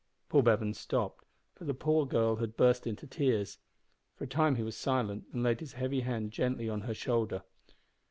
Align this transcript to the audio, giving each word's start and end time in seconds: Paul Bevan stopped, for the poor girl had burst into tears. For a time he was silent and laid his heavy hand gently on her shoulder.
Paul 0.29 0.41
Bevan 0.41 0.73
stopped, 0.73 1.25
for 1.53 1.63
the 1.65 1.75
poor 1.75 2.07
girl 2.07 2.37
had 2.37 2.57
burst 2.57 2.87
into 2.87 3.05
tears. 3.05 3.59
For 4.15 4.23
a 4.23 4.27
time 4.27 4.55
he 4.55 4.63
was 4.63 4.75
silent 4.75 5.25
and 5.31 5.43
laid 5.43 5.59
his 5.59 5.73
heavy 5.73 5.99
hand 5.99 6.31
gently 6.31 6.67
on 6.67 6.81
her 6.81 6.95
shoulder. 6.95 7.43